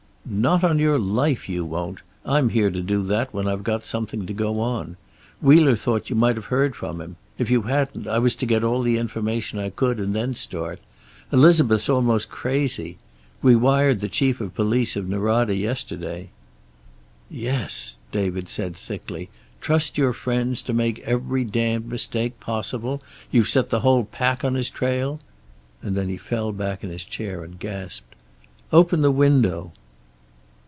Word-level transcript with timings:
"Not 0.23 0.63
on 0.63 0.79
your 0.79 0.99
life 0.99 1.49
you 1.49 1.65
won't. 1.65 1.99
I'm 2.25 2.49
here 2.49 2.69
to 2.71 2.81
do 2.81 3.03
that, 3.03 3.33
when 3.33 3.49
I've 3.49 3.65
got 3.65 3.83
something 3.83 4.25
to 4.27 4.33
go 4.33 4.61
on. 4.61 4.95
Wheeler 5.41 5.75
thought 5.75 6.09
you 6.09 6.15
might 6.15 6.37
have 6.37 6.45
heard 6.45 6.73
from 6.73 7.01
him. 7.01 7.17
If 7.37 7.49
you 7.51 7.63
hadn't, 7.63 8.07
I 8.07 8.17
was 8.19 8.33
to 8.35 8.45
get 8.45 8.63
all 8.63 8.81
the 8.81 8.97
information 8.97 9.59
I 9.59 9.71
could 9.71 9.97
and 9.99 10.15
then 10.15 10.33
start. 10.35 10.79
Elizabeth's 11.33 11.89
almost 11.89 12.29
crazy. 12.29 12.97
We 13.41 13.57
wired 13.57 13.99
the 13.99 14.07
chief 14.07 14.39
of 14.39 14.53
police 14.53 14.95
of 14.95 15.09
Norada 15.09 15.53
yesterday." 15.53 16.29
"Yes!" 17.29 17.97
David 18.13 18.47
said 18.47 18.77
thickly. 18.77 19.29
"Trust 19.59 19.97
your 19.97 20.13
friends 20.13 20.61
to 20.61 20.71
make 20.73 20.99
every 20.99 21.43
damned 21.43 21.87
mistake 21.89 22.39
possible! 22.39 23.01
You've 23.31 23.49
set 23.49 23.69
the 23.69 23.81
whole 23.81 24.05
pack 24.05 24.45
on 24.45 24.53
his 24.53 24.69
trail." 24.69 25.19
And 25.81 25.93
then 25.97 26.07
he 26.07 26.15
fell 26.15 26.53
back 26.53 26.85
in 26.85 26.89
his 26.89 27.03
chair, 27.03 27.43
and 27.43 27.59
gasped, 27.59 28.15
"Open 28.71 29.01
the 29.01 29.11
window!" 29.11 29.73